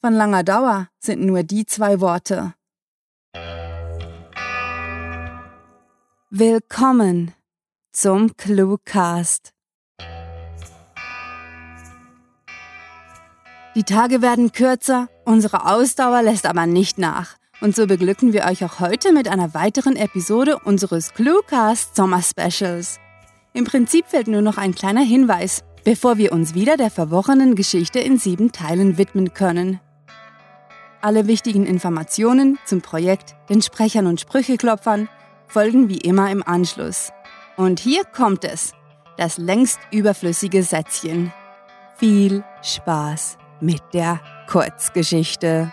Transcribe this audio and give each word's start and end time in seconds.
Von 0.00 0.14
langer 0.14 0.44
Dauer 0.44 0.86
sind 1.00 1.22
nur 1.22 1.42
die 1.42 1.66
zwei 1.66 2.00
Worte. 2.00 2.54
Willkommen 6.30 7.32
zum 7.90 8.36
Cluecast. 8.36 9.52
Die 13.74 13.82
Tage 13.82 14.22
werden 14.22 14.52
kürzer, 14.52 15.08
unsere 15.24 15.66
Ausdauer 15.66 16.22
lässt 16.22 16.46
aber 16.46 16.66
nicht 16.66 16.98
nach. 16.98 17.34
Und 17.60 17.74
so 17.74 17.88
beglücken 17.88 18.32
wir 18.32 18.44
euch 18.44 18.64
auch 18.64 18.78
heute 18.78 19.12
mit 19.12 19.26
einer 19.26 19.52
weiteren 19.52 19.96
Episode 19.96 20.60
unseres 20.60 21.12
Cluecast 21.14 21.96
Sommer 21.96 22.22
Specials. 22.22 23.00
Im 23.52 23.64
Prinzip 23.64 24.06
fehlt 24.06 24.28
nur 24.28 24.42
noch 24.42 24.58
ein 24.58 24.76
kleiner 24.76 25.02
Hinweis, 25.02 25.64
bevor 25.82 26.18
wir 26.18 26.30
uns 26.30 26.54
wieder 26.54 26.76
der 26.76 26.92
verworrenen 26.92 27.56
Geschichte 27.56 27.98
in 27.98 28.16
sieben 28.16 28.52
Teilen 28.52 28.96
widmen 28.96 29.34
können. 29.34 29.80
Alle 31.00 31.28
wichtigen 31.28 31.64
Informationen 31.64 32.58
zum 32.64 32.82
Projekt, 32.82 33.36
den 33.48 33.62
Sprechern 33.62 34.08
und 34.08 34.20
Sprücheklopfern 34.20 35.08
folgen 35.46 35.88
wie 35.88 35.98
immer 35.98 36.28
im 36.30 36.42
Anschluss. 36.42 37.12
Und 37.56 37.78
hier 37.78 38.04
kommt 38.04 38.44
es, 38.44 38.72
das 39.16 39.38
längst 39.38 39.78
überflüssige 39.92 40.64
Sätzchen. 40.64 41.32
Viel 41.96 42.42
Spaß 42.62 43.38
mit 43.60 43.82
der 43.92 44.20
Kurzgeschichte. 44.50 45.72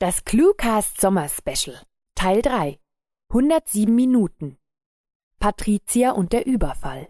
Das 0.00 0.24
Cluecast 0.24 1.00
Sommer 1.00 1.28
Special 1.28 1.87
Teil 2.20 2.42
3 2.42 2.80
107 3.28 3.94
Minuten 3.94 4.58
Patricia 5.38 6.10
und 6.10 6.32
der 6.32 6.46
Überfall 6.46 7.06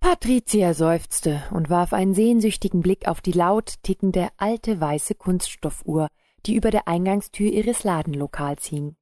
Patricia 0.00 0.74
seufzte 0.74 1.44
und 1.52 1.70
warf 1.70 1.92
einen 1.92 2.12
sehnsüchtigen 2.12 2.80
Blick 2.80 3.06
auf 3.06 3.20
die 3.20 3.30
laut 3.30 3.74
tickende 3.84 4.30
alte 4.36 4.80
weiße 4.80 5.14
Kunststoffuhr, 5.14 6.08
die 6.44 6.56
über 6.56 6.72
der 6.72 6.88
Eingangstür 6.88 7.52
ihres 7.52 7.84
Ladenlokals 7.84 8.66
hing. 8.66 8.96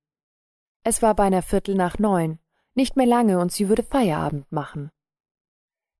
Es 0.84 1.00
war 1.00 1.14
beinahe 1.14 1.40
Viertel 1.40 1.74
nach 1.74 1.98
neun, 1.98 2.38
nicht 2.74 2.94
mehr 2.94 3.06
lange 3.06 3.38
und 3.38 3.50
sie 3.50 3.70
würde 3.70 3.84
Feierabend 3.84 4.52
machen. 4.52 4.90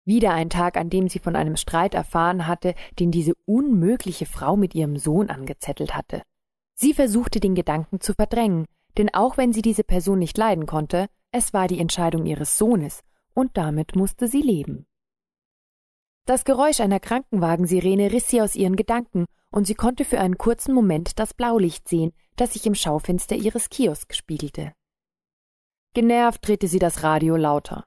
Wieder 0.04 0.34
ein 0.34 0.50
Tag, 0.50 0.76
an 0.76 0.90
dem 0.90 1.08
sie 1.08 1.18
von 1.18 1.34
einem 1.34 1.56
Streit 1.56 1.94
erfahren 1.94 2.46
hatte, 2.46 2.74
den 2.98 3.10
diese 3.10 3.32
unmögliche 3.46 4.26
Frau 4.26 4.54
mit 4.58 4.74
ihrem 4.74 4.98
Sohn 4.98 5.30
angezettelt 5.30 5.94
hatte. 5.94 6.24
Sie 6.74 6.92
versuchte 6.92 7.40
den 7.40 7.54
Gedanken 7.54 8.02
zu 8.02 8.12
verdrängen, 8.12 8.66
denn 8.98 9.12
auch 9.14 9.36
wenn 9.36 9.52
sie 9.52 9.62
diese 9.62 9.84
Person 9.84 10.18
nicht 10.18 10.36
leiden 10.36 10.66
konnte, 10.66 11.08
es 11.30 11.52
war 11.52 11.68
die 11.68 11.80
Entscheidung 11.80 12.26
ihres 12.26 12.58
Sohnes, 12.58 13.00
und 13.34 13.56
damit 13.56 13.96
musste 13.96 14.28
sie 14.28 14.42
leben. 14.42 14.86
Das 16.26 16.44
Geräusch 16.44 16.80
einer 16.80 17.00
Krankenwagensirene 17.00 18.12
riss 18.12 18.28
sie 18.28 18.42
aus 18.42 18.54
ihren 18.54 18.76
Gedanken, 18.76 19.26
und 19.50 19.66
sie 19.66 19.74
konnte 19.74 20.04
für 20.04 20.20
einen 20.20 20.38
kurzen 20.38 20.74
Moment 20.74 21.18
das 21.18 21.34
Blaulicht 21.34 21.88
sehen, 21.88 22.12
das 22.36 22.52
sich 22.52 22.66
im 22.66 22.74
Schaufenster 22.74 23.36
ihres 23.36 23.70
Kiosks 23.70 24.16
spiegelte. 24.16 24.72
Genervt 25.94 26.46
drehte 26.46 26.68
sie 26.68 26.78
das 26.78 27.02
Radio 27.02 27.36
lauter. 27.36 27.84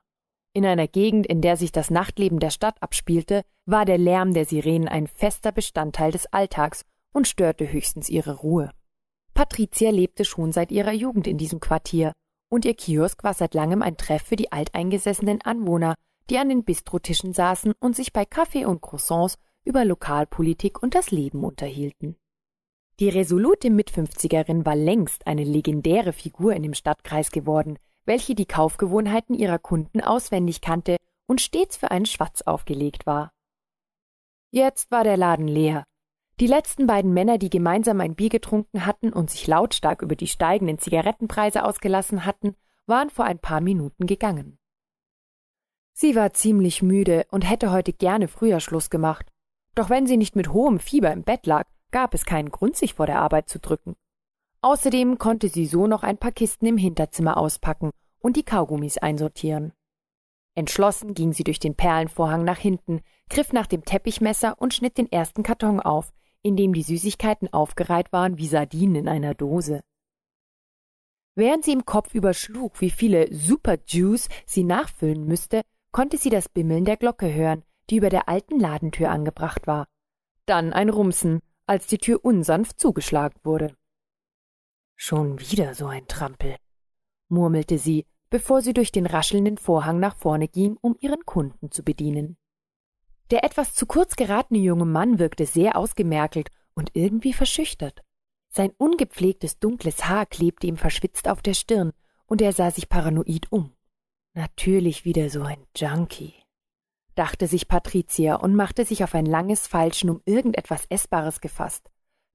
In 0.53 0.65
einer 0.65 0.87
Gegend, 0.87 1.25
in 1.25 1.41
der 1.41 1.57
sich 1.57 1.71
das 1.71 1.89
Nachtleben 1.89 2.39
der 2.39 2.49
Stadt 2.49 2.81
abspielte, 2.81 3.43
war 3.65 3.83
der 3.83 3.97
Lärm 3.97 4.33
der 4.33 4.45
Sirenen 4.45 4.87
ein 4.87 5.07
fester 5.07 5.51
Bestandteil 5.51 6.11
des 6.11 6.27
Alltags 6.27 6.85
und 7.13 7.27
störte 7.27 7.71
höchstens 7.71 8.09
ihre 8.09 8.35
Ruhe. 8.37 8.69
Patricia 9.35 9.91
lebte 9.91 10.23
schon 10.23 10.53
seit 10.53 10.71
ihrer 10.71 10.93
Jugend 10.93 11.27
in 11.27 11.37
diesem 11.37 11.59
Quartier, 11.59 12.13
und 12.49 12.63
ihr 12.63 12.73
Kiosk 12.73 13.23
war 13.23 13.33
seit 13.33 13.53
langem 13.53 13.81
ein 13.81 13.97
Treff 13.97 14.23
für 14.23 14.37
die 14.37 14.51
alteingesessenen 14.53 15.41
Anwohner, 15.41 15.95
die 16.29 16.37
an 16.37 16.47
den 16.47 16.63
Bistrotischen 16.63 17.33
saßen 17.33 17.73
und 17.79 17.97
sich 17.97 18.13
bei 18.13 18.25
Kaffee 18.25 18.65
und 18.65 18.81
Croissants 18.81 19.37
über 19.65 19.83
Lokalpolitik 19.83 20.81
und 20.81 20.95
das 20.95 21.11
Leben 21.11 21.43
unterhielten. 21.43 22.15
Die 23.01 23.09
resolute 23.09 23.69
Mitfünfzigerin 23.69 24.65
war 24.65 24.77
längst 24.77 25.27
eine 25.27 25.43
legendäre 25.43 26.13
Figur 26.13 26.53
in 26.53 26.63
dem 26.63 26.73
Stadtkreis 26.73 27.29
geworden, 27.29 27.77
welche 28.05 28.35
die 28.35 28.45
Kaufgewohnheiten 28.45 29.35
ihrer 29.35 29.59
Kunden 29.59 29.99
auswendig 29.99 30.61
kannte 30.61 30.95
und 31.27 31.41
stets 31.41 31.75
für 31.75 31.91
einen 31.91 32.05
Schwatz 32.05 32.41
aufgelegt 32.43 33.05
war. 33.05 33.31
Jetzt 34.51 34.91
war 34.91 35.03
der 35.03 35.17
Laden 35.17 35.49
leer, 35.49 35.83
die 36.39 36.47
letzten 36.47 36.85
beiden 36.85 37.13
Männer, 37.13 37.37
die 37.37 37.49
gemeinsam 37.49 38.01
ein 38.01 38.15
Bier 38.15 38.29
getrunken 38.29 38.85
hatten 38.85 39.13
und 39.13 39.29
sich 39.29 39.47
lautstark 39.47 40.01
über 40.01 40.15
die 40.15 40.27
steigenden 40.27 40.79
Zigarettenpreise 40.79 41.63
ausgelassen 41.63 42.25
hatten, 42.25 42.55
waren 42.87 43.09
vor 43.09 43.25
ein 43.25 43.39
paar 43.39 43.61
Minuten 43.61 44.05
gegangen. 44.05 44.57
Sie 45.93 46.15
war 46.15 46.33
ziemlich 46.33 46.81
müde 46.81 47.25
und 47.31 47.49
hätte 47.49 47.71
heute 47.71 47.93
gerne 47.93 48.27
früher 48.27 48.59
Schluss 48.59 48.89
gemacht. 48.89 49.31
Doch 49.75 49.89
wenn 49.89 50.07
sie 50.07 50.17
nicht 50.17 50.35
mit 50.35 50.51
hohem 50.51 50.79
Fieber 50.79 51.11
im 51.13 51.23
Bett 51.23 51.45
lag, 51.45 51.67
gab 51.91 52.13
es 52.13 52.25
keinen 52.25 52.49
Grund, 52.49 52.75
sich 52.75 52.95
vor 52.95 53.05
der 53.05 53.21
Arbeit 53.21 53.47
zu 53.47 53.59
drücken. 53.59 53.95
Außerdem 54.61 55.17
konnte 55.17 55.47
sie 55.47 55.65
so 55.65 55.87
noch 55.87 56.03
ein 56.03 56.17
paar 56.17 56.33
Kisten 56.33 56.65
im 56.65 56.77
Hinterzimmer 56.77 57.37
auspacken 57.37 57.91
und 58.19 58.35
die 58.35 58.43
Kaugummis 58.43 58.97
einsortieren. 58.97 59.71
Entschlossen 60.55 61.13
ging 61.13 61.31
sie 61.31 61.43
durch 61.43 61.59
den 61.59 61.75
Perlenvorhang 61.75 62.43
nach 62.43 62.57
hinten, 62.57 63.01
griff 63.29 63.53
nach 63.53 63.67
dem 63.67 63.85
Teppichmesser 63.85 64.55
und 64.59 64.73
schnitt 64.73 64.97
den 64.97 65.11
ersten 65.11 65.43
Karton 65.43 65.79
auf, 65.79 66.11
in 66.45 66.55
dem 66.55 66.73
die 66.73 66.83
Süßigkeiten 66.83 67.51
aufgereiht 67.51 68.13
waren 68.13 68.37
wie 68.37 68.47
Sardinen 68.47 68.95
in 68.95 69.07
einer 69.07 69.33
Dose. 69.33 69.81
Während 71.33 71.65
sie 71.65 71.71
im 71.71 71.85
Kopf 71.85 72.13
überschlug, 72.13 72.79
wie 72.81 72.91
viele 72.91 73.33
Super 73.33 73.77
Juice 73.87 74.29
sie 74.45 74.63
nachfüllen 74.63 75.25
müsste, 75.25 75.63
konnte 75.91 76.17
sie 76.17 76.29
das 76.29 76.47
Bimmeln 76.47 76.85
der 76.85 76.97
Glocke 76.97 77.33
hören, 77.33 77.63
die 77.89 77.95
über 77.95 78.11
der 78.11 78.29
alten 78.29 78.59
Ladentür 78.59 79.09
angebracht 79.09 79.65
war. 79.65 79.87
Dann 80.45 80.71
ein 80.71 80.89
Rumsen, 80.89 81.39
als 81.65 81.87
die 81.87 81.97
Tür 81.97 82.23
unsanft 82.23 82.79
zugeschlagen 82.79 83.39
wurde. 83.43 83.75
Schon 84.95 85.39
wieder 85.39 85.73
so 85.73 85.87
ein 85.87 86.05
Trampel, 86.07 86.57
murmelte 87.27 87.79
sie, 87.79 88.05
bevor 88.29 88.61
sie 88.61 88.73
durch 88.73 88.91
den 88.91 89.07
raschelnden 89.07 89.57
Vorhang 89.57 89.99
nach 89.99 90.15
vorne 90.15 90.47
ging, 90.47 90.77
um 90.79 90.95
ihren 90.99 91.25
Kunden 91.25 91.71
zu 91.71 91.83
bedienen. 91.83 92.37
Der 93.31 93.43
etwas 93.43 93.73
zu 93.73 93.85
kurz 93.85 94.15
geratene 94.15 94.59
junge 94.59 94.85
Mann 94.85 95.19
wirkte 95.19 95.45
sehr 95.45 95.77
ausgemerkelt 95.77 96.49
und 96.75 96.91
irgendwie 96.93 97.33
verschüchtert. 97.33 98.03
Sein 98.49 98.71
ungepflegtes 98.77 99.59
dunkles 99.59 100.07
Haar 100.07 100.25
klebte 100.25 100.67
ihm 100.67 100.77
verschwitzt 100.77 101.27
auf 101.27 101.41
der 101.41 101.53
Stirn, 101.53 101.91
und 102.27 102.41
er 102.41 102.53
sah 102.53 102.71
sich 102.71 102.89
paranoid 102.89 103.51
um. 103.51 103.73
Natürlich 104.33 105.05
wieder 105.05 105.29
so 105.29 105.41
ein 105.43 105.65
Junkie, 105.75 106.33
dachte 107.15 107.47
sich 107.47 107.67
Patricia 107.67 108.35
und 108.35 108.55
machte 108.55 108.85
sich 108.85 109.03
auf 109.03 109.15
ein 109.15 109.25
langes 109.25 109.67
Feilschen 109.67 110.09
um 110.09 110.21
irgendetwas 110.25 110.85
Essbares 110.89 111.41
gefasst. 111.41 111.89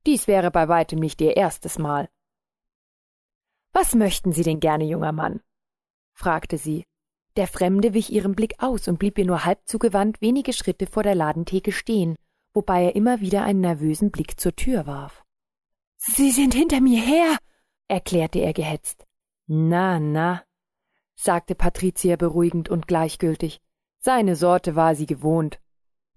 Dies 0.07 0.27
wäre 0.27 0.51
bei 0.51 0.69
weitem 0.69 0.99
nicht 0.99 1.21
ihr 1.21 1.37
erstes 1.37 1.79
Mal. 1.79 2.09
Was 3.73 3.95
möchten 3.95 4.33
Sie 4.33 4.43
denn 4.43 4.61
gerne, 4.61 4.85
junger 4.85 5.13
Mann? 5.13 5.41
fragte 6.13 6.59
sie, 6.59 6.85
der 7.37 7.47
Fremde 7.47 7.95
wich 7.95 8.13
ihrem 8.13 8.35
Blick 8.35 8.55
aus 8.59 8.89
und 8.89 8.99
blieb 8.99 9.19
ihr 9.19 9.27
nur 9.27 9.45
halb 9.45 9.61
zugewandt 9.67 10.21
wenige 10.21 10.53
Schritte 10.53 10.87
vor 10.87 11.03
der 11.03 11.15
Ladentheke 11.15 11.73
stehen, 11.73 12.17
wobei 12.53 12.85
er 12.85 12.97
immer 12.97 13.21
wieder 13.21 13.43
einen 13.43 13.61
nervösen 13.61 14.11
Blick 14.11 14.41
zur 14.41 14.55
Tür 14.57 14.87
warf. 14.87 15.23
Sie 15.97 16.31
sind 16.31 16.55
hinter 16.55 16.81
mir 16.81 17.01
her, 17.01 17.37
erklärte 17.89 18.41
er 18.41 18.53
gehetzt. 18.53 19.07
Na, 19.47 20.01
na, 20.01 20.43
sagte 21.15 21.55
Patricia 21.55 22.17
beruhigend 22.17 22.69
und 22.69 22.89
gleichgültig. 22.89 23.61
Seine 23.99 24.35
Sorte 24.37 24.75
war 24.77 24.95
sie 24.95 25.07
gewohnt. 25.07 25.61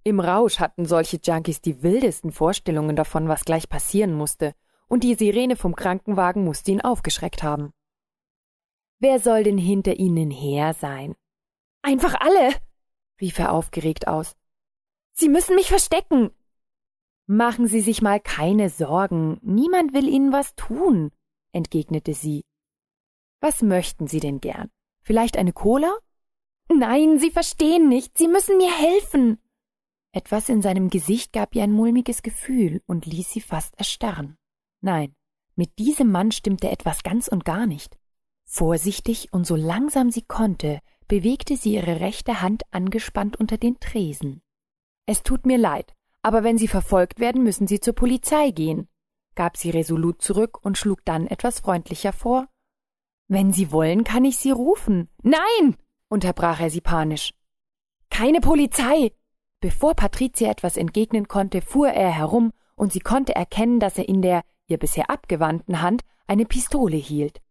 Im 0.03 0.19
Rausch 0.19 0.59
hatten 0.59 0.85
solche 0.85 1.19
Junkies 1.21 1.61
die 1.61 1.83
wildesten 1.83 2.31
Vorstellungen 2.31 2.95
davon, 2.95 3.27
was 3.27 3.45
gleich 3.45 3.67
passieren 3.69 4.13
musste, 4.13 4.53
und 4.87 5.03
die 5.03 5.15
Sirene 5.15 5.55
vom 5.55 5.75
Krankenwagen 5.75 6.43
musste 6.43 6.71
ihn 6.71 6.81
aufgeschreckt 6.81 7.43
haben. 7.43 7.73
Wer 9.03 9.19
soll 9.19 9.43
denn 9.43 9.57
hinter 9.57 9.99
ihnen 9.99 10.31
her 10.31 10.73
sein? 10.73 11.13
Einfach 11.81 12.15
alle, 12.21 12.55
rief 13.19 13.37
er 13.37 13.51
aufgeregt 13.51 14.07
aus. 14.07 14.37
Sie 15.11 15.27
müssen 15.27 15.55
mich 15.55 15.67
verstecken. 15.67 16.31
Machen 17.27 17.67
Sie 17.67 17.81
sich 17.81 18.01
mal 18.01 18.21
keine 18.21 18.69
Sorgen, 18.69 19.39
niemand 19.41 19.93
will 19.93 20.07
Ihnen 20.07 20.31
was 20.31 20.55
tun, 20.55 21.11
entgegnete 21.51 22.13
sie. 22.13 22.45
Was 23.41 23.61
möchten 23.61 24.07
Sie 24.07 24.21
denn 24.21 24.39
gern? 24.39 24.71
Vielleicht 25.01 25.35
eine 25.35 25.51
Cola? 25.51 25.99
Nein, 26.73 27.19
Sie 27.19 27.29
verstehen 27.29 27.89
nicht, 27.89 28.17
Sie 28.17 28.29
müssen 28.29 28.55
mir 28.55 28.71
helfen. 28.71 29.37
Etwas 30.13 30.47
in 30.47 30.61
seinem 30.61 30.89
Gesicht 30.89 31.33
gab 31.33 31.53
ihr 31.55 31.63
ein 31.63 31.73
mulmiges 31.73 32.21
Gefühl 32.21 32.81
und 32.85 33.05
ließ 33.05 33.31
sie 33.31 33.41
fast 33.41 33.77
erstarren. 33.77 34.37
Nein, 34.79 35.13
mit 35.55 35.77
diesem 35.77 36.09
Mann 36.09 36.31
stimmte 36.31 36.69
etwas 36.69 37.03
ganz 37.03 37.27
und 37.27 37.43
gar 37.43 37.67
nicht. 37.67 37.97
Vorsichtig 38.55 39.33
und 39.33 39.47
so 39.47 39.55
langsam 39.55 40.11
sie 40.11 40.21
konnte, 40.21 40.79
bewegte 41.07 41.57
sie 41.57 41.73
ihre 41.73 42.01
rechte 42.01 42.43
Hand 42.43 42.61
angespannt 42.69 43.35
unter 43.39 43.57
den 43.57 43.79
Tresen. 43.79 44.43
Es 45.07 45.23
tut 45.23 45.47
mir 45.47 45.57
leid, 45.57 45.95
aber 46.21 46.43
wenn 46.43 46.59
Sie 46.59 46.67
verfolgt 46.67 47.19
werden, 47.19 47.41
müssen 47.41 47.65
Sie 47.65 47.79
zur 47.79 47.95
Polizei 47.95 48.51
gehen, 48.51 48.87
gab 49.33 49.57
sie 49.57 49.71
resolut 49.71 50.21
zurück 50.21 50.63
und 50.63 50.77
schlug 50.77 51.03
dann 51.03 51.25
etwas 51.25 51.61
freundlicher 51.61 52.13
vor. 52.13 52.47
Wenn 53.27 53.51
Sie 53.51 53.71
wollen, 53.71 54.03
kann 54.03 54.23
ich 54.23 54.37
Sie 54.37 54.51
rufen. 54.51 55.09
Nein! 55.23 55.75
unterbrach 56.07 56.59
er 56.59 56.69
sie 56.69 56.81
panisch. 56.81 57.33
Keine 58.11 58.39
Polizei! 58.39 59.13
Bevor 59.61 59.95
Patricia 59.95 60.51
etwas 60.51 60.77
entgegnen 60.77 61.27
konnte, 61.27 61.63
fuhr 61.63 61.89
er 61.89 62.11
herum 62.11 62.53
und 62.75 62.93
sie 62.93 62.99
konnte 62.99 63.33
erkennen, 63.33 63.79
dass 63.79 63.97
er 63.97 64.07
in 64.07 64.21
der 64.21 64.43
ihr 64.67 64.77
bisher 64.77 65.09
abgewandten 65.09 65.81
Hand 65.81 66.03
eine 66.27 66.45
Pistole 66.45 66.97
hielt. 66.97 67.41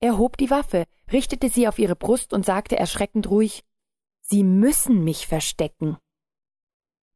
Er 0.00 0.18
hob 0.18 0.36
die 0.36 0.50
Waffe, 0.50 0.84
richtete 1.10 1.48
sie 1.48 1.68
auf 1.68 1.78
ihre 1.78 1.96
Brust 1.96 2.32
und 2.32 2.44
sagte 2.44 2.76
erschreckend 2.76 3.30
ruhig 3.30 3.64
Sie 4.20 4.42
müssen 4.42 5.04
mich 5.04 5.26
verstecken. 5.26 5.96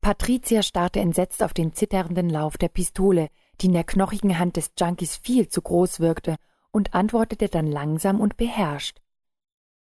Patricia 0.00 0.62
starrte 0.62 1.00
entsetzt 1.00 1.42
auf 1.42 1.52
den 1.52 1.72
zitternden 1.72 2.30
Lauf 2.30 2.56
der 2.56 2.68
Pistole, 2.68 3.28
die 3.60 3.66
in 3.66 3.72
der 3.72 3.84
knochigen 3.84 4.38
Hand 4.38 4.56
des 4.56 4.72
Junkies 4.78 5.16
viel 5.16 5.48
zu 5.48 5.60
groß 5.60 6.00
wirkte, 6.00 6.36
und 6.70 6.94
antwortete 6.94 7.48
dann 7.48 7.66
langsam 7.66 8.20
und 8.20 8.36
beherrscht. 8.36 9.00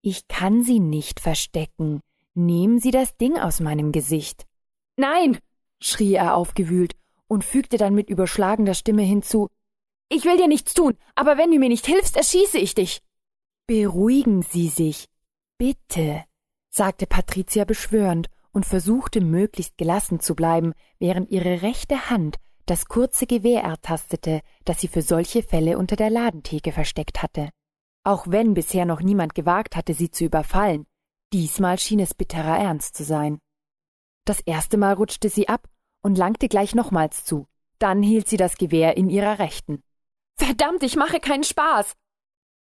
Ich 0.00 0.27
kann 0.27 0.62
Sie 0.62 0.81
nicht 0.81 1.21
verstecken. 1.21 2.00
Nehmen 2.35 2.81
Sie 2.81 2.91
das 2.91 3.17
Ding 3.17 3.39
aus 3.39 3.61
meinem 3.61 3.93
Gesicht. 3.93 4.47
Nein, 4.97 5.39
schrie 5.81 6.15
er 6.15 6.35
aufgewühlt 6.35 6.97
und 7.27 7.45
fügte 7.45 7.77
dann 7.77 7.95
mit 7.95 8.09
überschlagender 8.09 8.75
Stimme 8.75 9.03
hinzu 9.03 9.49
Ich 10.10 10.25
will 10.25 10.37
dir 10.37 10.49
nichts 10.49 10.75
tun, 10.75 10.96
aber 11.14 11.37
wenn 11.37 11.50
du 11.50 11.58
mir 11.58 11.69
nicht 11.69 11.87
hilfst, 11.87 12.16
erschieße 12.16 12.58
ich 12.58 12.75
dich. 12.75 13.02
Beruhigen 13.66 14.43
Sie 14.43 14.69
sich. 14.69 15.06
Bitte, 15.58 16.25
sagte 16.70 17.06
Patricia 17.06 17.64
beschwörend 17.64 18.28
und 18.52 18.64
versuchte 18.64 19.20
möglichst 19.20 19.76
gelassen 19.76 20.20
zu 20.20 20.34
bleiben, 20.34 20.72
während 20.99 21.31
ihre 21.31 21.62
rechte 21.62 22.10
Hand 22.10 22.37
das 22.64 22.87
kurze 22.87 23.26
Gewehr 23.26 23.62
ertastete, 23.62 24.40
das 24.64 24.81
sie 24.81 24.88
für 24.88 25.02
solche 25.02 25.43
Fälle 25.43 25.78
unter 25.78 25.96
der 25.96 26.11
Ladentheke 26.11 26.72
versteckt 26.72 27.22
hatte. 27.22 27.50
Auch 28.04 28.26
wenn 28.28 28.54
bisher 28.54 28.84
noch 28.84 29.00
niemand 29.00 29.34
gewagt 29.34 29.76
hatte, 29.76 29.94
sie 29.94 30.11
zu 30.11 30.25
überfallen, 30.25 30.87
diesmal 31.32 31.78
schien 31.78 32.00
es 32.00 32.14
bitterer 32.14 32.58
Ernst 32.58 32.94
zu 32.94 33.04
sein. 33.04 33.38
Das 34.25 34.40
erste 34.40 34.76
Mal 34.76 34.94
rutschte 34.94 35.28
sie 35.28 35.49
ab 35.49 35.69
und 36.02 36.16
langte 36.16 36.49
gleich 36.49 36.75
nochmals 36.75 37.25
zu. 37.25 37.46
Dann 37.78 38.02
hielt 38.02 38.28
sie 38.28 38.37
das 38.37 38.56
Gewehr 38.56 38.96
in 38.96 39.08
ihrer 39.08 39.38
Rechten. 39.38 39.82
Verdammt, 40.38 40.82
ich 40.82 40.96
mache 40.96 41.20
keinen 41.20 41.44
Spaß, 41.44 41.94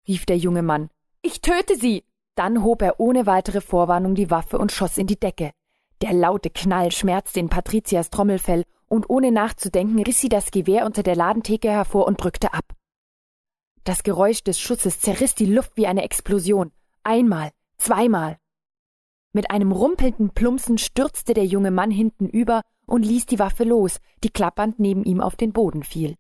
rief 0.08 0.26
der 0.26 0.38
junge 0.38 0.62
Mann. 0.62 0.90
Ich 1.22 1.42
töte 1.42 1.76
sie. 1.78 2.04
Dann 2.36 2.64
hob 2.64 2.82
er 2.82 3.00
ohne 3.00 3.26
weitere 3.26 3.62
Vorwarnung 3.62 4.16
die 4.16 4.32
Waffe 4.32 4.58
und 4.58 4.72
schoss 4.72 4.98
in 4.98 5.08
die 5.08 5.20
Decke. 5.20 5.52
Der 6.02 6.14
laute 6.14 6.50
Knall 6.50 6.92
schmerzte 6.92 7.40
in 7.40 7.50
Patrizias 7.50 8.10
Trommelfell 8.10 8.64
und 8.88 9.10
ohne 9.10 9.32
nachzudenken 9.32 10.02
riss 10.02 10.22
sie 10.22 10.30
das 10.30 10.52
Gewehr 10.52 10.86
unter 10.86 11.04
der 11.04 11.16
Ladentheke 11.16 11.70
hervor 11.70 12.08
und 12.08 12.22
drückte 12.22 12.54
ab. 12.54 12.66
Das 13.84 14.04
Geräusch 14.04 14.44
des 14.44 14.60
Schusses 14.60 15.00
zerriss 15.00 15.36
die 15.36 15.46
Luft 15.46 15.76
wie 15.76 15.88
eine 15.88 16.04
Explosion. 16.04 16.72
Einmal, 17.04 17.52
zweimal. 17.78 18.38
Mit 19.34 19.52
einem 19.52 19.72
rumpelnden 19.72 20.32
Plumpsen 20.32 20.78
stürzte 20.78 21.34
der 21.34 21.46
junge 21.46 21.72
Mann 21.72 21.92
hinten 21.92 22.28
über 22.28 22.62
und 22.86 23.04
ließ 23.06 23.28
die 23.28 23.40
Waffe 23.40 23.64
los, 23.64 24.00
die 24.24 24.30
klappernd 24.30 24.80
neben 24.80 25.04
ihm 25.04 25.22
auf 25.22 25.36
den 25.36 25.54
Boden 25.54 25.84
fiel. 25.84 26.16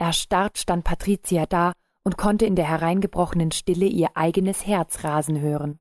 Erstarrt 0.00 0.56
stand 0.56 0.82
Patricia 0.82 1.44
da 1.44 1.74
und 2.04 2.16
konnte 2.16 2.46
in 2.46 2.56
der 2.56 2.66
hereingebrochenen 2.66 3.52
Stille 3.52 3.84
ihr 3.84 4.16
eigenes 4.16 4.66
Herz 4.66 5.04
rasen 5.04 5.40
hören. 5.40 5.78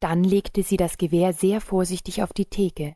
Dann 0.00 0.24
legte 0.24 0.62
sie 0.62 0.78
das 0.78 0.96
Gewehr 0.96 1.34
sehr 1.34 1.60
vorsichtig 1.60 2.22
auf 2.22 2.32
die 2.32 2.46
Theke. 2.46 2.94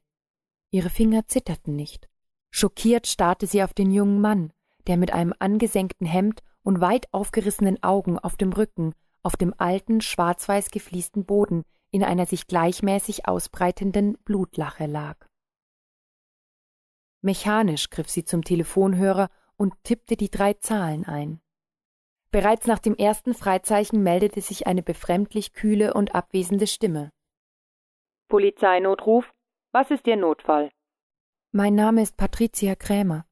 Ihre 0.71 0.89
Finger 0.89 1.27
zitterten 1.27 1.77
nicht. 1.77 2.09
Schockiert 2.51 3.07
starrte 3.07 3.47
sie 3.47 3.63
auf 3.63 3.75
den 3.75 3.91
jungen 3.91 4.23
Mann, 4.23 4.55
der 4.87 4.97
mit 4.97 5.13
einem 5.13 5.35
angesenkten 5.39 6.07
Hemd 6.07 6.41
und 6.63 6.81
weit 6.81 7.13
aufgerissenen 7.13 7.83
Augen 7.83 8.19
auf 8.19 8.37
dem 8.37 8.55
Rücken, 8.55 8.95
auf 9.23 9.37
dem 9.37 9.53
alten, 9.59 10.01
schwarz-weiß 10.01 10.71
gefliesten 10.71 11.27
Boden 11.27 11.65
in 11.91 12.03
einer 12.03 12.25
sich 12.25 12.47
gleichmäßig 12.47 13.29
ausbreitenden 13.29 14.17
Blutlache 14.25 14.87
lag. 14.87 15.27
Mechanisch 17.21 17.91
griff 17.91 18.09
sie 18.09 18.25
zum 18.25 18.45
Telefonhörer 18.45 19.29
und 19.57 19.75
tippte 19.85 20.17
die 20.17 20.31
drei 20.31 20.55
Zahlen 20.55 21.05
ein. 21.05 21.41
Bereits 22.31 22.67
nach 22.67 22.81
dem 22.81 22.97
ersten 22.97 23.35
Freizeichen 23.35 24.03
meldete 24.03 24.41
sich 24.41 24.67
eine 24.67 24.83
befremdlich 24.83 25.53
kühle 25.53 25.95
und 25.95 26.15
abwesende 26.15 26.67
Stimme. 26.67 27.13
Polizeinotruf? 28.29 29.33
Was 29.73 29.91
ist 29.91 30.07
Ihr 30.07 30.17
Notfall? 30.17 30.71
Mein 31.53 31.75
Name 31.75 32.03
ist 32.03 32.17
Patricia 32.17 32.75
Krämer. 32.75 33.27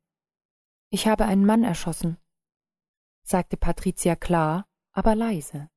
Ich 0.90 1.08
habe 1.08 1.24
einen 1.24 1.44
Mann 1.44 1.64
erschossen, 1.64 2.18
sagte 3.24 3.56
Patricia 3.56 4.14
klar, 4.14 4.66
aber 4.92 5.14
leise. 5.14 5.68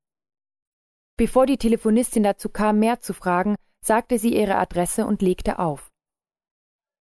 Bevor 1.17 1.45
die 1.45 1.57
Telefonistin 1.57 2.23
dazu 2.23 2.49
kam, 2.49 2.79
mehr 2.79 2.99
zu 2.99 3.13
fragen, 3.13 3.55
sagte 3.81 4.19
sie 4.19 4.35
ihre 4.35 4.57
Adresse 4.57 5.05
und 5.05 5.21
legte 5.21 5.59
auf. 5.59 5.91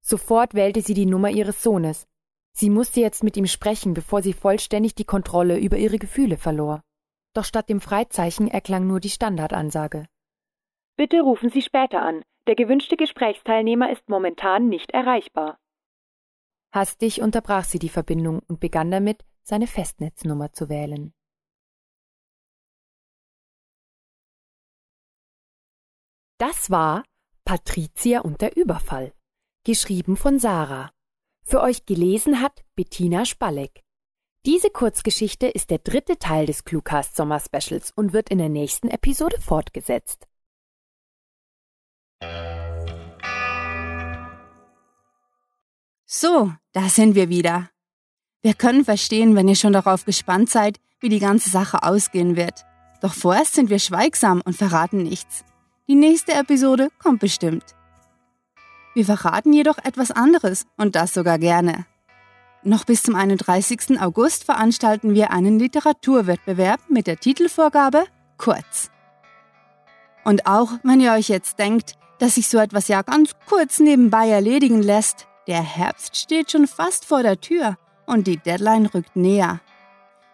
Sofort 0.01 0.55
wählte 0.55 0.81
sie 0.81 0.95
die 0.95 1.07
Nummer 1.07 1.31
ihres 1.31 1.63
Sohnes. 1.63 2.07
Sie 2.57 2.71
musste 2.71 3.01
jetzt 3.01 3.25
mit 3.25 3.37
ihm 3.37 3.47
sprechen, 3.47 3.95
bevor 3.95 4.23
sie 4.23 4.33
vollständig 4.33 4.95
die 4.95 5.05
Kontrolle 5.05 5.59
über 5.59 5.77
ihre 5.77 5.99
Gefühle 5.99 6.37
verlor. 6.37 6.83
Doch 7.35 7.45
statt 7.45 7.69
dem 7.69 7.81
Freizeichen 7.81 8.47
erklang 8.49 8.87
nur 8.87 9.01
die 9.01 9.11
Standardansage. 9.11 10.07
Bitte 10.97 11.21
rufen 11.21 11.51
Sie 11.51 11.63
später 11.63 12.01
an. 12.01 12.23
Der 12.47 12.55
gewünschte 12.55 12.97
Gesprächsteilnehmer 12.97 13.91
ist 13.91 14.09
momentan 14.09 14.69
nicht 14.69 14.93
erreichbar. 14.93 15.59
Hastig 16.73 17.23
unterbrach 17.23 17.65
sie 17.65 17.79
die 17.79 17.89
Verbindung 17.89 18.41
und 18.47 18.61
begann 18.61 18.91
damit, 18.91 19.25
seine 19.43 19.67
Festnetznummer 19.67 20.53
zu 20.53 20.69
wählen. 20.69 21.13
Das 26.39 26.71
war 26.71 27.05
Patricia 27.45 28.21
und 28.21 28.41
der 28.41 28.57
Überfall, 28.57 29.13
geschrieben 29.65 30.17
von 30.17 30.39
Sarah. 30.39 30.94
Für 31.47 31.61
euch 31.61 31.85
gelesen 31.85 32.41
hat 32.41 32.65
Bettina 32.75 33.27
Spalleck. 33.27 33.83
Diese 34.47 34.71
Kurzgeschichte 34.71 35.47
ist 35.47 35.71
der 35.71 35.79
dritte 35.79 36.19
Teil 36.19 36.47
des 36.47 36.65
Cluecast 36.65 37.17
Sommer 37.17 37.39
Specials 37.39 37.93
und 37.95 38.15
wird 38.15 38.31
in 38.31 38.39
der 38.39 38.49
nächsten 38.49 38.89
Episode 38.89 39.39
fortgesetzt. 39.41 40.27
So, 46.07 46.53
da 46.73 46.89
sind 46.89 47.15
wir 47.15 47.29
wieder. 47.29 47.71
Wir 48.43 48.55
können 48.55 48.85
verstehen, 48.85 49.37
wenn 49.37 49.49
ihr 49.49 49.57
schon 49.57 49.73
darauf 49.75 50.07
gespannt 50.07 50.49
seid, 50.49 50.81
wie 51.01 51.09
die 51.11 51.19
ganze 51.19 51.51
Sache 51.51 51.83
ausgehen 51.83 52.37
wird. 52.37 52.65
Doch 53.03 53.13
vorerst 53.13 53.55
sind 53.55 53.69
wir 53.69 53.79
schweigsam 53.79 54.41
und 54.45 54.57
verraten 54.57 55.03
nichts. 55.03 55.45
Die 55.89 55.95
nächste 55.95 56.33
Episode 56.33 56.89
kommt 56.99 57.21
bestimmt. 57.21 57.65
Wir 58.95 59.05
verraten 59.05 59.53
jedoch 59.53 59.79
etwas 59.79 60.11
anderes 60.11 60.67
und 60.77 60.95
das 60.95 61.13
sogar 61.13 61.39
gerne. 61.39 61.85
Noch 62.63 62.85
bis 62.85 63.03
zum 63.03 63.15
31. 63.15 64.01
August 64.01 64.45
veranstalten 64.45 65.15
wir 65.15 65.31
einen 65.31 65.59
Literaturwettbewerb 65.59 66.81
mit 66.89 67.07
der 67.07 67.19
Titelvorgabe 67.19 68.05
Kurz. 68.39 68.91
Und 70.25 70.47
auch 70.47 70.71
wenn 70.83 71.01
ihr 71.01 71.13
euch 71.13 71.29
jetzt 71.29 71.59
denkt, 71.59 71.95
dass 72.19 72.37
sich 72.37 72.49
so 72.49 72.59
etwas 72.59 72.89
ja 72.89 73.03
ganz 73.03 73.33
kurz 73.49 73.81
nebenbei 73.81 74.29
erledigen 74.29 74.83
lässt, 74.83 75.27
der 75.47 75.63
Herbst 75.63 76.17
steht 76.17 76.51
schon 76.51 76.67
fast 76.67 77.05
vor 77.05 77.23
der 77.23 77.41
Tür 77.41 77.77
und 78.07 78.27
die 78.27 78.39
Deadline 78.39 78.87
rückt 78.87 79.15
näher. 79.15 79.61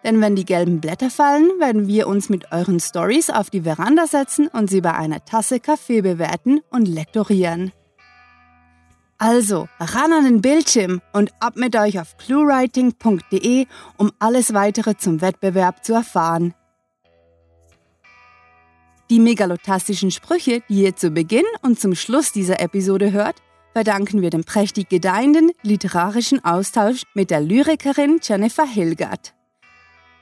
Denn 0.03 0.21
wenn 0.21 0.35
die 0.35 0.45
gelben 0.45 0.81
Blätter 0.81 1.09
fallen, 1.09 1.49
werden 1.59 1.87
wir 1.87 2.07
uns 2.07 2.29
mit 2.29 2.51
euren 2.51 2.79
Stories 2.79 3.29
auf 3.29 3.49
die 3.49 3.61
Veranda 3.61 4.07
setzen 4.07 4.47
und 4.47 4.69
sie 4.69 4.81
bei 4.81 4.93
einer 4.93 5.23
Tasse 5.25 5.59
Kaffee 5.59 6.01
bewerten 6.01 6.61
und 6.69 6.87
lektorieren. 6.87 7.71
Also, 9.23 9.69
ran 9.79 10.13
an 10.13 10.23
den 10.23 10.41
Bildschirm 10.41 10.99
und 11.13 11.31
ab 11.39 11.55
mit 11.55 11.75
euch 11.75 11.99
auf 11.99 12.17
cluewriting.de, 12.17 13.67
um 13.97 14.11
alles 14.17 14.51
weitere 14.55 14.97
zum 14.97 15.21
Wettbewerb 15.21 15.85
zu 15.85 15.93
erfahren. 15.93 16.55
Die 19.11 19.19
megalotastischen 19.19 20.09
Sprüche, 20.09 20.63
die 20.69 20.81
ihr 20.81 20.95
zu 20.95 21.11
Beginn 21.11 21.45
und 21.61 21.79
zum 21.79 21.93
Schluss 21.93 22.31
dieser 22.31 22.61
Episode 22.61 23.11
hört, 23.11 23.35
verdanken 23.73 24.23
wir 24.23 24.31
dem 24.31 24.43
prächtig 24.43 24.89
gedeihenden 24.89 25.51
literarischen 25.61 26.43
Austausch 26.43 27.03
mit 27.13 27.29
der 27.29 27.41
Lyrikerin 27.41 28.21
Jennifer 28.23 28.65
Hilgert. 28.65 29.35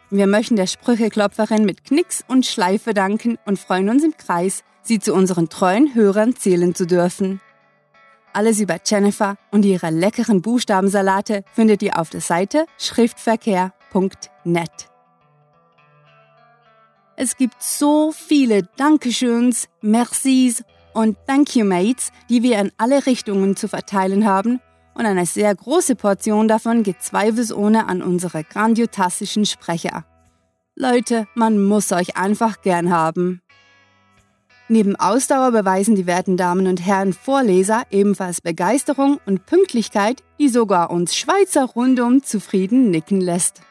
Wir 0.10 0.28
möchten 0.28 0.58
der 0.58 0.68
Sprücheklopferin 0.68 1.64
mit 1.64 1.86
Knicks 1.86 2.26
und 2.28 2.46
Schleife 2.46 2.94
danken 2.94 3.38
und 3.46 3.60
freuen 3.60 3.88
uns 3.88 4.04
im 4.04 4.18
Kreis, 4.18 4.66
sie 4.82 5.00
zu 5.00 5.14
unseren 5.14 5.48
treuen 5.48 5.96
Hörern 5.96 6.36
zählen 6.36 6.76
zu 6.76 6.86
dürfen. 6.86 7.40
Alles 8.34 8.60
über 8.60 8.78
Jennifer 8.86 9.36
und 9.52 9.66
ihre 9.66 9.90
leckeren 9.90 10.42
Buchstabensalate 10.42 11.44
findet 11.54 11.82
ihr 11.82 12.00
auf 12.00 12.10
der 12.10 12.22
Seite 12.22 12.66
schriftverkehr.net. 12.78 14.70
Es 17.16 17.36
gibt 17.36 17.62
so 17.62 18.14
viele 18.14 18.64
Dankeschöns, 18.78 19.68
Mercis 19.82 20.64
und 20.94 21.18
Thank 21.28 21.56
you 21.56 21.66
Mates, 21.66 22.12
die 22.30 22.44
wir 22.44 22.60
in 22.60 22.72
alle 22.78 23.06
Richtungen 23.06 23.56
zu 23.56 23.68
verteilen 23.68 24.26
haben. 24.26 24.62
Und 24.94 25.06
eine 25.06 25.26
sehr 25.26 25.54
große 25.54 25.96
Portion 25.96 26.48
davon 26.48 26.84
geht 26.84 27.02
zweifelsohne 27.02 27.88
an 27.88 28.02
unsere 28.02 28.44
grandiotastischen 28.44 29.46
Sprecher. 29.46 30.06
Leute, 30.76 31.28
man 31.36 31.62
muss 31.62 31.92
euch 31.92 32.16
einfach 32.16 32.62
gern 32.62 32.90
haben. 32.90 33.42
Neben 34.72 34.96
Ausdauer 34.96 35.52
beweisen 35.52 35.96
die 35.96 36.06
werten 36.06 36.38
Damen 36.38 36.68
und 36.68 36.86
Herren 36.86 37.14
Vorleser 37.14 37.84
ebenfalls 37.90 38.40
Begeisterung 38.40 39.20
und 39.26 39.48
Pünktlichkeit, 39.48 40.22
die 40.38 40.48
sogar 40.48 40.92
uns 40.92 41.16
Schweizer 41.16 41.66
rundum 41.66 42.22
zufrieden 42.22 42.92
nicken 42.92 43.20
lässt. 43.20 43.62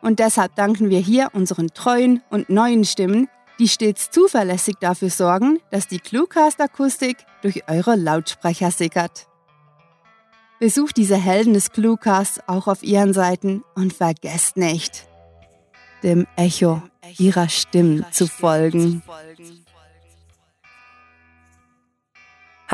Und 0.00 0.18
deshalb 0.18 0.56
danken 0.56 0.90
wir 0.90 0.98
hier 0.98 1.28
unseren 1.34 1.68
treuen 1.68 2.20
und 2.30 2.50
neuen 2.50 2.84
Stimmen, 2.84 3.28
die 3.60 3.68
stets 3.68 4.10
zuverlässig 4.10 4.74
dafür 4.80 5.08
sorgen, 5.08 5.60
dass 5.70 5.86
die 5.86 6.00
Cluecast-Akustik 6.00 7.18
durch 7.42 7.68
eure 7.68 7.94
Lautsprecher 7.94 8.72
sickert. 8.72 9.28
Besucht 10.58 10.96
diese 10.96 11.16
Helden 11.16 11.54
des 11.54 11.70
Cluecasts 11.70 12.40
auch 12.48 12.66
auf 12.66 12.82
ihren 12.82 13.12
Seiten 13.12 13.62
und 13.76 13.92
vergesst 13.92 14.56
nicht, 14.56 15.06
dem 16.02 16.26
Echo 16.34 16.82
ihrer 17.18 17.48
Stimmen 17.48 18.04
zu 18.10 18.26
folgen. 18.26 19.04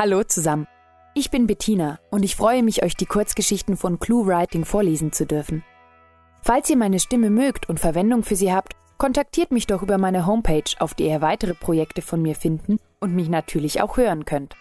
Hallo 0.01 0.23
zusammen. 0.23 0.65
Ich 1.13 1.29
bin 1.29 1.45
Bettina 1.45 1.99
und 2.09 2.23
ich 2.23 2.37
freue 2.37 2.63
mich, 2.63 2.83
euch 2.83 2.95
die 2.95 3.05
Kurzgeschichten 3.05 3.75
von 3.75 3.99
Clue 3.99 4.25
Writing 4.27 4.63
vorlesen 4.63 5.11
zu 5.11 5.25
dürfen. 5.25 5.61
Falls 6.41 6.69
ihr 6.69 6.77
meine 6.77 7.01
Stimme 7.01 7.29
mögt 7.29 7.67
und 7.67 7.81
Verwendung 7.81 8.23
für 8.23 8.37
sie 8.37 8.53
habt, 8.53 8.77
kontaktiert 8.97 9.51
mich 9.51 9.67
doch 9.67 9.83
über 9.83 9.97
meine 9.97 10.25
Homepage, 10.25 10.71
auf 10.79 10.93
der 10.93 11.07
ihr 11.07 11.21
weitere 11.21 11.53
Projekte 11.53 12.01
von 12.01 12.21
mir 12.21 12.35
finden 12.35 12.79
und 13.01 13.13
mich 13.13 13.27
natürlich 13.27 13.81
auch 13.81 13.97
hören 13.97 14.23
könnt. 14.23 14.55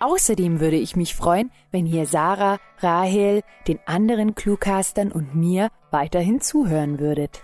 Außerdem 0.00 0.58
würde 0.58 0.76
ich 0.76 0.96
mich 0.96 1.14
freuen, 1.14 1.50
wenn 1.70 1.84
ihr 1.84 2.06
Sarah, 2.06 2.58
Rahel, 2.78 3.42
den 3.66 3.80
anderen 3.84 4.34
Cluecastern 4.36 5.12
und 5.12 5.34
mir 5.34 5.68
weiterhin 5.90 6.40
zuhören 6.40 6.98
würdet. 6.98 7.42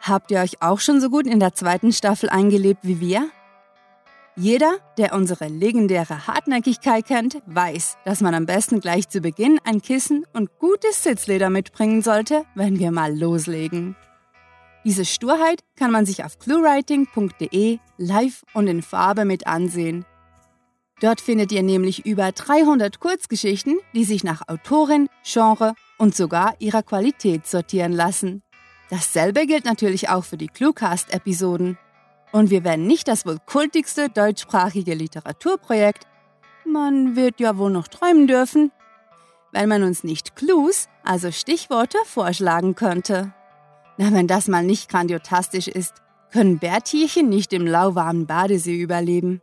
Habt 0.00 0.30
ihr 0.30 0.40
euch 0.40 0.62
auch 0.62 0.80
schon 0.80 1.02
so 1.02 1.10
gut 1.10 1.26
in 1.26 1.38
der 1.38 1.52
zweiten 1.52 1.92
Staffel 1.92 2.30
eingelebt 2.30 2.80
wie 2.82 2.98
wir? 2.98 3.28
Jeder, 4.34 4.78
der 4.96 5.12
unsere 5.12 5.48
legendäre 5.48 6.26
Hartnäckigkeit 6.26 7.06
kennt, 7.06 7.42
weiß, 7.46 7.98
dass 8.06 8.22
man 8.22 8.34
am 8.34 8.46
besten 8.46 8.80
gleich 8.80 9.08
zu 9.10 9.20
Beginn 9.20 9.58
ein 9.64 9.82
Kissen 9.82 10.24
und 10.32 10.58
gutes 10.58 11.02
Sitzleder 11.02 11.50
mitbringen 11.50 12.00
sollte, 12.00 12.46
wenn 12.54 12.78
wir 12.78 12.92
mal 12.92 13.14
loslegen. 13.14 13.94
Diese 14.84 15.04
Sturheit 15.04 15.60
kann 15.76 15.92
man 15.92 16.06
sich 16.06 16.24
auf 16.24 16.38
cluewriting.de 16.38 17.78
live 17.98 18.42
und 18.54 18.68
in 18.68 18.80
Farbe 18.80 19.26
mit 19.26 19.46
ansehen. 19.46 20.06
Dort 21.02 21.20
findet 21.20 21.52
ihr 21.52 21.62
nämlich 21.62 22.06
über 22.06 22.32
300 22.32 23.00
Kurzgeschichten, 23.00 23.80
die 23.94 24.04
sich 24.04 24.24
nach 24.24 24.48
Autorin, 24.48 25.08
Genre 25.24 25.74
und 25.98 26.16
sogar 26.16 26.54
ihrer 26.58 26.82
Qualität 26.82 27.46
sortieren 27.46 27.92
lassen. 27.92 28.42
Dasselbe 28.88 29.46
gilt 29.46 29.66
natürlich 29.66 30.08
auch 30.08 30.24
für 30.24 30.36
die 30.36 30.48
Cluecast-Episoden. 30.48 31.76
Und 32.32 32.50
wir 32.50 32.64
werden 32.64 32.86
nicht 32.86 33.08
das 33.08 33.26
wohl 33.26 33.38
kultigste 33.44 34.08
deutschsprachige 34.08 34.94
Literaturprojekt, 34.94 36.06
man 36.64 37.16
wird 37.16 37.40
ja 37.40 37.58
wohl 37.58 37.70
noch 37.70 37.88
träumen 37.88 38.26
dürfen, 38.26 38.72
weil 39.52 39.66
man 39.66 39.82
uns 39.82 40.04
nicht 40.04 40.36
Clues, 40.36 40.88
also 41.04 41.30
Stichworte, 41.30 41.98
vorschlagen 42.04 42.74
könnte. 42.74 43.34
Na, 43.98 44.12
wenn 44.12 44.26
das 44.26 44.48
mal 44.48 44.64
nicht 44.64 44.88
grandiotastisch 44.88 45.68
ist, 45.68 45.94
können 46.30 46.58
Bärtierchen 46.58 47.28
nicht 47.28 47.52
im 47.52 47.66
lauwarmen 47.66 48.26
Badesee 48.26 48.80
überleben. 48.80 49.42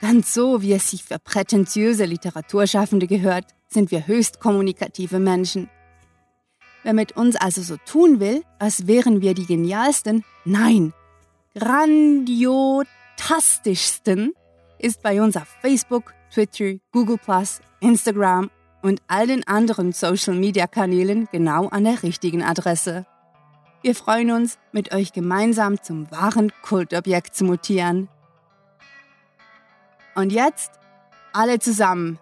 Ganz 0.00 0.34
so, 0.34 0.62
wie 0.62 0.72
es 0.72 0.90
sich 0.90 1.04
für 1.04 1.18
prätentiöse 1.18 2.04
Literaturschaffende 2.04 3.06
gehört, 3.06 3.46
sind 3.68 3.90
wir 3.90 4.06
höchst 4.06 4.40
kommunikative 4.40 5.20
Menschen. 5.20 5.70
Wer 6.82 6.92
mit 6.92 7.16
uns 7.16 7.36
also 7.36 7.62
so 7.62 7.76
tun 7.86 8.20
will, 8.20 8.42
als 8.58 8.86
wären 8.86 9.20
wir 9.20 9.34
die 9.34 9.46
genialsten, 9.46 10.24
nein, 10.44 10.92
grandiotastischsten 11.56 14.32
ist 14.78 15.02
bei 15.02 15.22
uns 15.22 15.36
auf 15.36 15.46
Facebook, 15.60 16.12
Twitter, 16.32 16.78
Google 16.92 17.20
Instagram 17.80 18.50
und 18.82 19.00
all 19.06 19.28
den 19.28 19.46
anderen 19.46 19.92
Social-Media-Kanälen 19.92 21.28
genau 21.30 21.68
an 21.68 21.84
der 21.84 22.02
richtigen 22.02 22.42
Adresse. 22.42 23.06
Wir 23.82 23.94
freuen 23.94 24.32
uns, 24.32 24.58
mit 24.72 24.92
euch 24.92 25.12
gemeinsam 25.12 25.80
zum 25.82 26.10
wahren 26.10 26.50
Kultobjekt 26.62 27.36
zu 27.36 27.44
mutieren. 27.44 28.08
Und 30.14 30.32
jetzt 30.32 30.72
alle 31.32 31.60
zusammen 31.60 32.18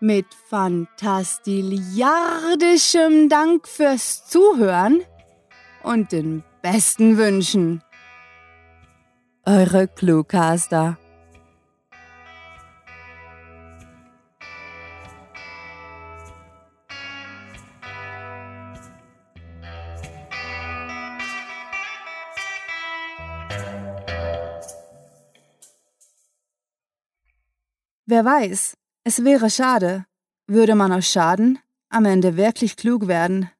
mit 0.00 0.26
fantastiliardischem 0.48 3.28
Dank 3.28 3.66
fürs 3.66 4.24
Zuhören 4.26 5.02
und 5.82 6.12
den 6.12 6.44
besten 6.62 7.18
Wünschen 7.18 7.82
eure 9.50 9.88
Cluecaster. 9.88 10.96
Wer 28.06 28.24
weiß, 28.24 28.76
es 29.02 29.24
wäre 29.24 29.50
schade, 29.50 30.04
würde 30.46 30.76
man 30.76 30.92
aus 30.92 31.10
Schaden 31.10 31.58
am 31.88 32.04
Ende 32.04 32.36
wirklich 32.36 32.76
klug 32.76 33.08
werden. 33.08 33.50